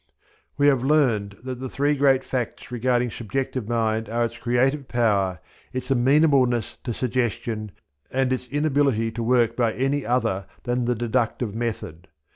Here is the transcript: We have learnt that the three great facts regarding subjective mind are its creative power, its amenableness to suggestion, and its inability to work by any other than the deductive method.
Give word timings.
We 0.57 0.65
have 0.65 0.83
learnt 0.83 1.45
that 1.45 1.59
the 1.59 1.69
three 1.69 1.93
great 1.93 2.23
facts 2.23 2.71
regarding 2.71 3.11
subjective 3.11 3.69
mind 3.69 4.09
are 4.09 4.25
its 4.25 4.35
creative 4.35 4.87
power, 4.87 5.39
its 5.73 5.91
amenableness 5.91 6.79
to 6.85 6.91
suggestion, 6.91 7.69
and 8.09 8.33
its 8.33 8.47
inability 8.47 9.11
to 9.11 9.21
work 9.21 9.55
by 9.55 9.73
any 9.73 10.03
other 10.03 10.47
than 10.63 10.85
the 10.85 10.95
deductive 10.95 11.53
method. 11.53 12.07